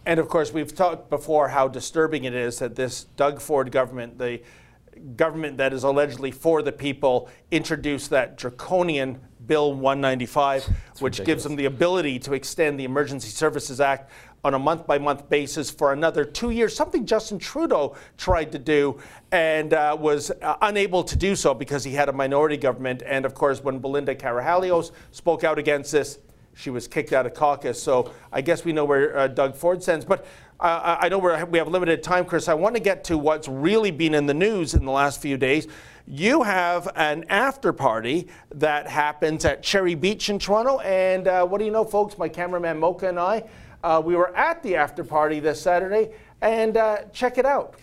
[0.04, 4.18] And of course, we've talked before how disturbing it is that this Doug Ford government,
[4.18, 4.40] the
[5.16, 10.74] government that is allegedly for the people introduced that draconian Bill 195, which
[11.18, 11.26] ridiculous.
[11.26, 14.10] gives them the ability to extend the Emergency Services Act
[14.44, 18.58] on a month by month basis for another two years, something Justin Trudeau tried to
[18.58, 19.00] do
[19.30, 23.02] and uh, was uh, unable to do so because he had a minority government.
[23.06, 26.18] And of course, when Belinda Karahalios spoke out against this,
[26.54, 27.82] she was kicked out of caucus.
[27.82, 30.04] So I guess we know where uh, Doug Ford stands.
[30.04, 30.26] But
[30.62, 32.46] I know we have limited time, Chris.
[32.46, 35.36] I want to get to what's really been in the news in the last few
[35.36, 35.66] days.
[36.06, 40.78] You have an after party that happens at Cherry Beach in Toronto.
[40.80, 42.16] And uh, what do you know, folks?
[42.16, 43.44] My cameraman Mocha and I,
[43.82, 46.10] uh, we were at the after party this Saturday.
[46.40, 47.76] And uh, check it out.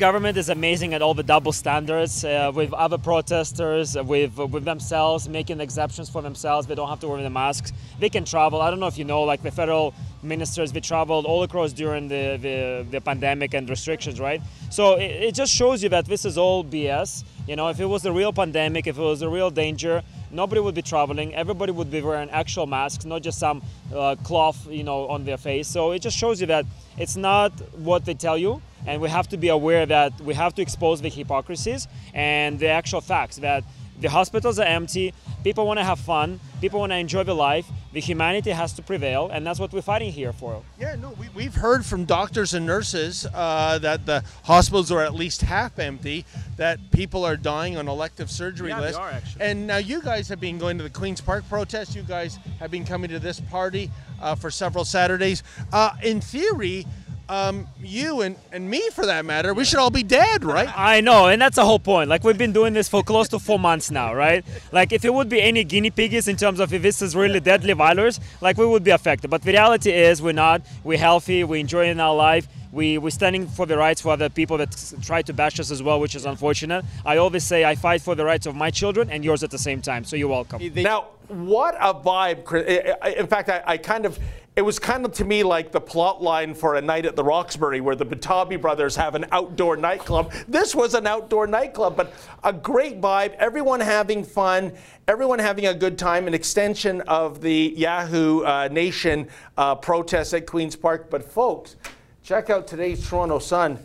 [0.00, 4.64] Government is amazing at all the double standards uh, with other protesters, uh, with with
[4.64, 6.66] themselves making exceptions for themselves.
[6.66, 7.70] They don't have to wear the masks.
[7.98, 8.62] They can travel.
[8.62, 12.08] I don't know if you know, like the federal ministers, they traveled all across during
[12.08, 14.40] the, the, the pandemic and restrictions, right?
[14.70, 17.24] So it, it just shows you that this is all BS.
[17.46, 20.62] You know, if it was a real pandemic, if it was a real danger, nobody
[20.62, 21.34] would be traveling.
[21.34, 23.62] Everybody would be wearing actual masks, not just some
[23.94, 25.68] uh, cloth, you know, on their face.
[25.68, 26.64] So it just shows you that
[26.96, 30.54] it's not what they tell you, and we have to be aware that we have
[30.54, 33.64] to expose the hypocrisies and the actual facts that
[34.00, 35.12] the hospitals are empty,
[35.44, 38.82] people want to have fun, people want to enjoy the life, the humanity has to
[38.82, 40.62] prevail, and that's what we're fighting here for.
[40.78, 45.14] Yeah, no, we, we've heard from doctors and nurses uh, that the hospitals are at
[45.14, 46.24] least half empty,
[46.56, 48.98] that people are dying on elective surgery Yeah, they lists.
[48.98, 49.42] are, actually.
[49.44, 51.94] And now you guys have been going to the Queen's Park protest.
[51.94, 53.90] You guys have been coming to this party
[54.20, 55.42] uh, for several Saturdays.
[55.72, 56.86] Uh, in theory,
[57.30, 60.68] um, you and, and me, for that matter, we should all be dead, right?
[60.76, 62.10] I know, and that's the whole point.
[62.10, 64.44] Like we've been doing this for close to four months now, right?
[64.72, 67.38] Like if it would be any guinea piggies in terms of if this is really
[67.40, 69.30] deadly virus, like we would be affected.
[69.30, 70.62] But the reality is we're not.
[70.84, 71.44] We're healthy.
[71.44, 72.48] We're enjoying our life.
[72.72, 75.82] We, we're standing for the rights for other people that try to bash us as
[75.82, 76.84] well, which is unfortunate.
[77.04, 79.58] I always say I fight for the rights of my children and yours at the
[79.58, 80.04] same time.
[80.04, 80.60] So you're welcome.
[80.84, 82.44] Now, what a vibe!
[82.44, 82.64] Chris.
[82.68, 84.20] I- I- In fact, I, I kind of,
[84.60, 87.24] it was kind of to me like the plot line for a night at the
[87.24, 90.34] Roxbury where the Butabi brothers have an outdoor nightclub.
[90.48, 92.12] This was an outdoor nightclub, but
[92.44, 94.74] a great vibe, everyone having fun,
[95.08, 100.46] everyone having a good time, an extension of the Yahoo uh, Nation uh, protests at
[100.46, 101.08] Queen's Park.
[101.08, 101.76] But folks,
[102.22, 103.78] check out today's Toronto Sun.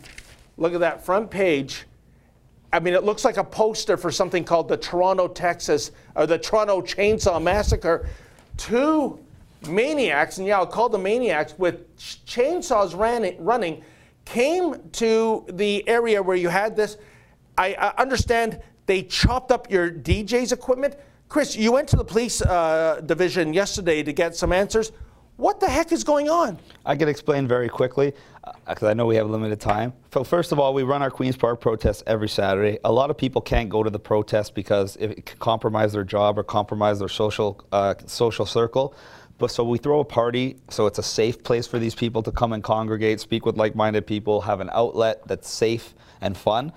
[0.58, 1.86] Look at that front page.
[2.70, 6.36] I mean, it looks like a poster for something called the Toronto, Texas, or the
[6.36, 8.06] Toronto Chainsaw Massacre.
[8.58, 9.18] Two
[9.68, 13.82] maniacs, and yeah, I'll call them maniacs, with ch- chainsaws ran, running,
[14.24, 16.96] came to the area where you had this.
[17.56, 20.96] I, I understand they chopped up your DJ's equipment.
[21.28, 24.92] Chris, you went to the police uh, division yesterday to get some answers.
[25.36, 26.58] What the heck is going on?
[26.86, 28.14] I can explain very quickly
[28.66, 29.92] because I know we have limited time.
[30.12, 32.78] So first of all, we run our Queens Park protests every Saturday.
[32.84, 36.38] A lot of people can't go to the protest because it could compromise their job
[36.38, 38.94] or compromise their social uh, social circle.
[39.38, 42.32] But so we throw a party, so it's a safe place for these people to
[42.32, 46.72] come and congregate, speak with like-minded people, have an outlet that's safe and fun.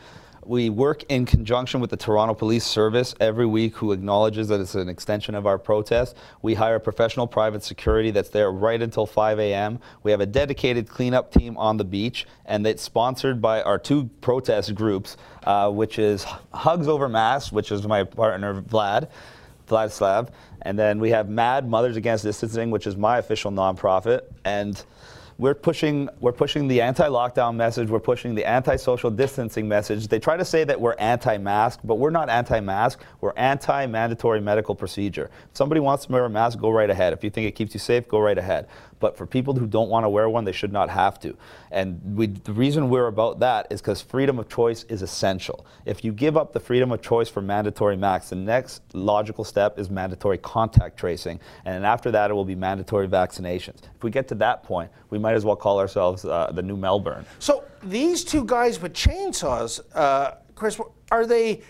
[0.45, 4.73] We work in conjunction with the Toronto Police Service every week, who acknowledges that it's
[4.75, 6.17] an extension of our protest.
[6.41, 9.79] We hire professional private security that's there right until 5 a.m.
[10.03, 14.09] We have a dedicated cleanup team on the beach, and it's sponsored by our two
[14.21, 19.09] protest groups, uh, which is Hugs Over Masks, which is my partner Vlad.
[19.69, 20.29] Vladislav,
[20.63, 24.83] and then we have MAD Mothers Against Distancing, which is my official nonprofit, and
[25.37, 27.89] we're pushing we're pushing the anti-lockdown message.
[27.89, 30.09] We're pushing the anti-social distancing message.
[30.09, 32.99] They try to say that we're anti-mask, but we're not anti-mask.
[33.21, 35.31] We're anti-mandatory medical procedure.
[35.49, 37.13] If somebody wants to wear a mask, go right ahead.
[37.13, 38.67] If you think it keeps you safe, go right ahead.
[38.99, 41.35] But for people who don't want to wear one, they should not have to.
[41.71, 45.65] And we, the reason we're about that is because freedom of choice is essential.
[45.85, 49.79] If you give up the freedom of choice for mandatory masks, the next logical step
[49.79, 51.39] is mandatory contact tracing.
[51.65, 53.83] And after that, it will be mandatory vaccinations.
[53.95, 56.77] If we get to that point, we might as well call ourselves uh, the new
[56.77, 57.25] Melbourne.
[57.39, 60.79] So these two guys with chainsaws, uh, Chris,
[61.11, 61.61] are they?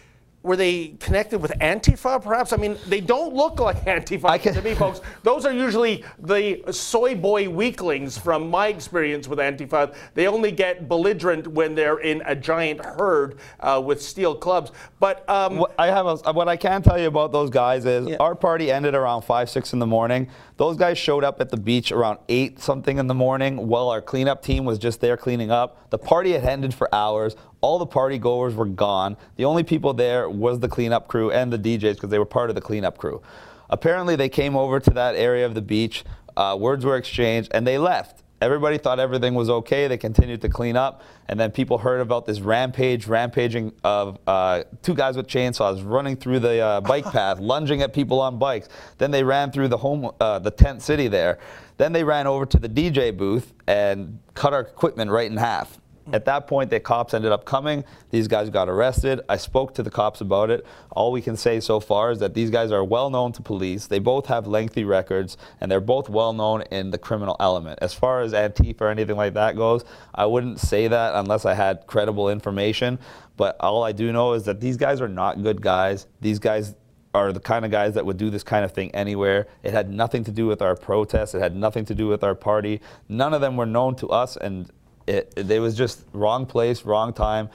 [0.42, 2.54] Were they connected with Antifa, perhaps?
[2.54, 5.02] I mean, they don't look like Antifa to me, folks.
[5.22, 9.94] Those are usually the soy boy weaklings from my experience with Antifa.
[10.14, 14.72] They only get belligerent when they're in a giant herd uh, with steel clubs.
[15.02, 18.16] But um, What I have a, what I can tell you about those guys is
[18.18, 20.30] our party ended around five, six in the morning.
[20.60, 24.02] Those guys showed up at the beach around eight something in the morning while our
[24.02, 25.90] cleanup team was just there cleaning up.
[25.90, 27.38] The party had ended for hours.
[27.62, 29.16] All the party goers were gone.
[29.38, 32.50] The only people there was the cleanup crew and the DJs because they were part
[32.50, 33.22] of the cleanup crew.
[33.70, 36.04] Apparently, they came over to that area of the beach.
[36.36, 38.22] Uh, words were exchanged, and they left.
[38.42, 39.88] Everybody thought everything was okay.
[39.88, 44.64] They continued to clean up, and then people heard about this rampage, rampaging of uh,
[44.82, 48.70] two guys with chainsaws running through the uh, bike path, lunging at people on bikes.
[48.98, 51.40] Then they ran through the home, uh, the tent city there.
[51.78, 55.80] Then they ran over to the DJ booth and cut our equipment right in half.
[56.10, 56.16] Mm-hmm.
[56.16, 57.84] At that point, the cops ended up coming.
[58.10, 59.22] These guys got arrested.
[59.30, 60.66] I spoke to the cops about it.
[60.92, 63.88] All we can say so far is that these guys are well known to police.
[63.88, 67.80] They both have lengthy records, and they're both well known in the criminal element.
[67.82, 71.54] As far as Antifa or anything like that goes, I wouldn't say that unless I
[71.54, 73.00] had credible information.
[73.38, 76.08] But all I do know is that these guys are not good guys.
[76.20, 76.76] These guys
[77.14, 79.48] are the kind of guys that would do this kind of thing anywhere.
[79.64, 81.34] It had nothing to do with our protests.
[81.34, 82.82] It had nothing to do with our party.
[83.08, 84.70] None of them were known to us, and
[85.10, 87.50] it, it, was just wrong place, wrong time.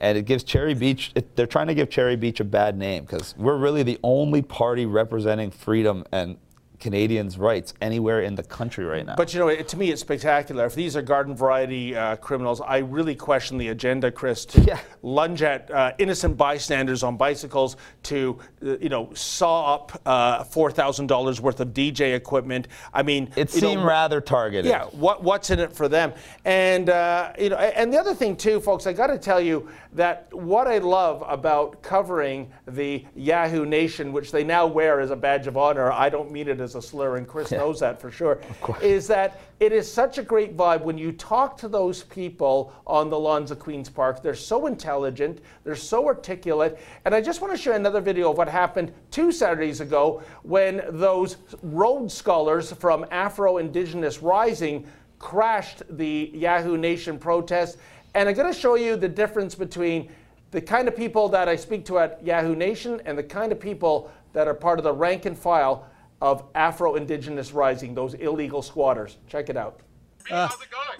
[0.00, 3.04] And it gives Cherry Beach, it, they're trying to give Cherry Beach a bad name
[3.04, 6.38] because we're really the only party representing freedom and
[6.80, 9.14] Canadians' rights anywhere in the country right now.
[9.16, 10.64] But you know, it, to me, it's spectacular.
[10.64, 14.80] If these are garden variety uh, criminals, I really question the agenda, Chris, to Yeah.
[15.02, 20.70] lunge at uh, innocent bystanders on bicycles, to uh, you know, saw up uh, four
[20.70, 22.66] thousand dollars worth of DJ equipment.
[22.94, 24.70] I mean, it you know, seemed rather targeted.
[24.70, 26.12] yeah, what, what's in it for them?
[26.46, 29.68] And uh, you know, and the other thing too, folks, I got to tell you
[29.92, 35.16] that what I love about covering the Yahoo Nation, which they now wear as a
[35.16, 38.10] badge of honor, I don't mean it as a slur, and Chris knows that for
[38.10, 38.40] sure,
[38.82, 43.10] is that it is such a great vibe when you talk to those people on
[43.10, 44.22] the lawns of Queens Park.
[44.22, 48.38] They're so intelligent, they're so articulate, and I just want to show another video of
[48.38, 54.86] what happened two Saturdays ago when those Rhodes scholars from Afro Indigenous Rising
[55.18, 57.78] crashed the Yahoo Nation protest.
[58.14, 60.10] And I'm going to show you the difference between
[60.50, 63.60] the kind of people that I speak to at Yahoo Nation and the kind of
[63.60, 65.86] people that are part of the rank and file
[66.20, 69.16] of Afro Indigenous Rising, those illegal squatters.
[69.28, 69.80] Check it out.
[70.30, 70.46] Uh,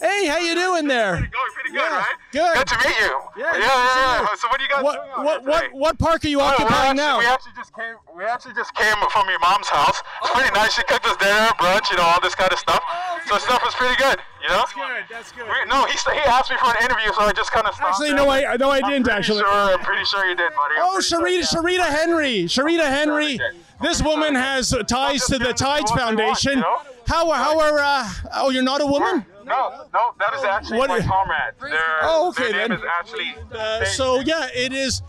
[0.01, 1.13] hey, how you doing there?
[1.13, 2.17] Going pretty good, Yeah, right?
[2.33, 2.55] good.
[2.57, 3.21] Good to meet you.
[3.37, 4.27] Yeah, yeah, yeah.
[4.27, 4.35] yeah.
[4.35, 5.77] So what do you guys What doing out what what today?
[5.77, 7.19] what park are you Oh, occupying actually, now?
[7.19, 7.95] We actually just came.
[8.17, 10.01] We actually just came from your mom's house.
[10.01, 10.35] It's oh.
[10.35, 10.73] pretty nice.
[10.73, 12.83] She cooked us dinner, brunch, you know, all this kind of stuff.
[12.83, 14.19] Oh, so stuff is pretty good.
[14.43, 14.65] You know.
[14.65, 15.05] That's good.
[15.11, 15.45] That's good.
[15.45, 18.01] We, no, he he asked me for an interview, so I just kind of stopped.
[18.01, 19.41] Actually, no, I no, I didn't pretty actually.
[19.45, 20.75] Sure, I'm pretty sure you did, buddy.
[20.81, 21.85] I'm Oh, pretty sure, Sharita, yeah.
[21.85, 23.39] Sharita Henry, Sharita Henry.
[23.81, 26.63] This woman has ties to the Tides Foundation.
[27.07, 27.79] How how are?
[27.79, 29.25] Uh, oh, you're not a woman.
[29.45, 31.55] No, no, that is actually What- my comrade.
[31.61, 32.79] Their, Oh, okay, their name then.
[32.79, 33.35] is actually.
[33.59, 35.03] Uh, so yeah, it is.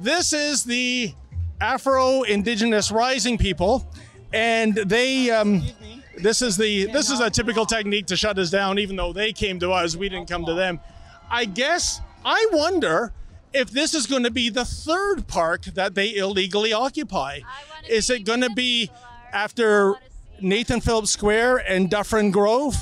[0.00, 1.14] This is the
[1.60, 3.86] Afro Indigenous Rising people,
[4.32, 5.30] and they.
[5.30, 5.62] Um,
[6.18, 8.78] this is the this is a typical technique to shut us down.
[8.78, 10.80] Even though they came to us, we didn't come to them.
[11.30, 13.12] I guess I wonder
[13.56, 17.40] if this is going to be the third park that they illegally occupy.
[17.88, 18.90] Is it going to be
[19.32, 19.94] after
[20.40, 22.76] Nathan Phillips Square and Dufferin Grove?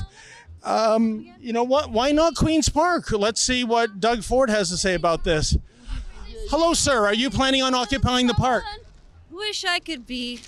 [0.64, 1.90] Um, you know what?
[1.90, 3.12] Why not Queens Park?
[3.12, 5.56] Let's see what Doug Ford has to say about this.
[6.50, 7.06] Hello, sir.
[7.06, 8.64] Are you planning on occupying the park?
[9.30, 10.40] Wish I could be.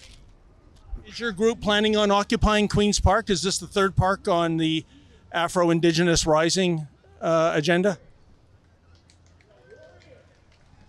[1.07, 3.31] Is your group planning on occupying Queens Park?
[3.31, 4.85] Is this the third park on the
[5.31, 6.89] Afro Indigenous Rising
[7.21, 7.99] uh, agenda?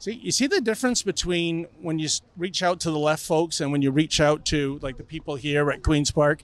[0.07, 3.73] See, you see the difference between when you reach out to the left folks and
[3.73, 6.43] when you reach out to like the people here at Queens Park.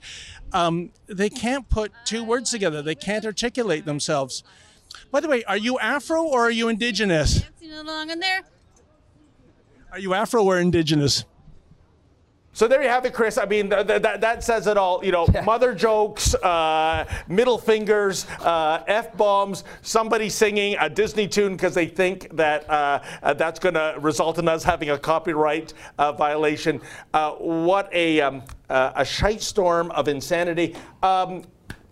[0.51, 2.81] Um, they can't put two words together.
[2.81, 4.43] They can't articulate themselves.
[5.11, 7.43] By the way, are you Afro or are you Indigenous?
[7.61, 8.41] Dancing along in there.
[9.93, 11.23] Are you Afro or Indigenous?
[12.55, 13.39] So there you have it, Chris.
[13.39, 15.03] I mean, th- th- that, that says it all.
[15.03, 21.53] You know, mother jokes, uh, middle fingers, uh, f bombs, somebody singing a Disney tune
[21.53, 25.73] because they think that uh, uh, that's going to result in us having a copyright
[25.97, 26.79] uh, violation.
[27.11, 30.75] Uh, what a um, uh, a shite storm of insanity.
[31.01, 31.41] Um,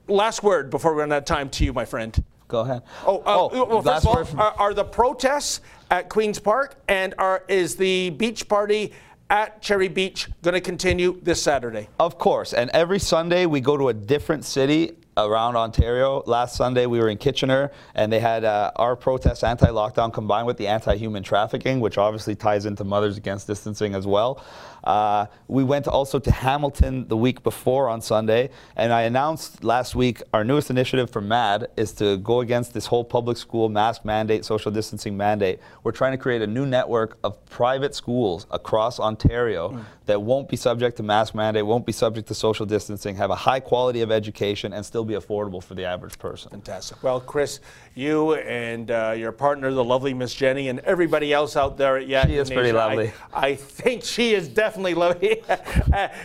[0.07, 2.24] last word before we run out of time to you, my friend.
[2.47, 2.84] Go ahead.
[3.07, 7.16] Oh, Oh, well, first of all, from- are, are the protests at Queens Park and
[7.18, 8.93] are is the beach party
[9.32, 11.88] at Cherry Beach going to continue this Saturday?
[11.98, 12.54] Of course.
[12.54, 16.22] And every Sunday we go to a different city around Ontario.
[16.26, 20.58] Last Sunday we were in Kitchener and they had uh, our protest anti-lockdown combined with
[20.58, 24.44] the anti-human trafficking, which obviously ties into Mothers Against Distancing as well.
[24.84, 29.96] Uh, we went also to Hamilton the week before on Sunday, and I announced last
[29.96, 34.06] week our newest initiative for MAD is to go against this whole public school mask
[34.06, 35.60] mandate, social distancing mandate.
[35.84, 40.58] We're trying to create a new network of private schools across Ontario that won't be
[40.58, 44.12] subject to mask mandate, won't be subject to social distancing, have a high quality of
[44.12, 46.50] education, and still be affordable for the average person.
[46.50, 47.02] Fantastic.
[47.04, 47.60] Well, Chris,
[47.94, 52.08] you and uh, your partner, the lovely Miss Jenny, and everybody else out there at
[52.08, 53.14] Yahoo She is pretty Nation, I- lovely.
[53.34, 55.43] I, think she is definitely lovely.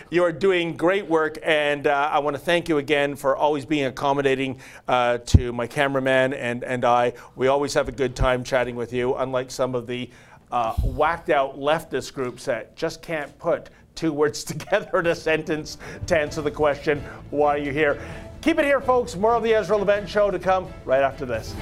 [0.09, 3.65] you are doing great work, and uh, I want to thank you again for always
[3.65, 7.13] being accommodating uh, to my cameraman and, and I.
[7.35, 10.09] We always have a good time chatting with you, unlike some of the
[10.51, 15.77] uh, whacked out leftist groups that just can't put two words together in a sentence
[16.07, 18.01] to answer the question, why are you here?
[18.41, 19.15] Keep it here, folks.
[19.15, 21.53] More of the Ezra Levant Show to come right after this.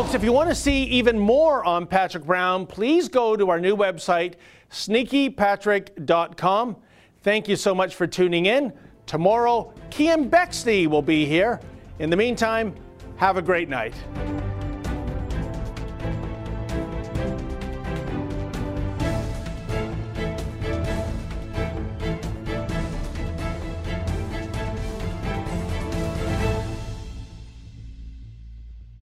[0.00, 3.60] Folks, if you want to see even more on Patrick Brown, please go to our
[3.60, 4.36] new website,
[4.70, 6.76] sneakypatrick.com.
[7.22, 8.72] Thank you so much for tuning in.
[9.04, 11.60] Tomorrow, Keean Bexte will be here.
[11.98, 12.74] In the meantime,
[13.16, 13.92] have a great night.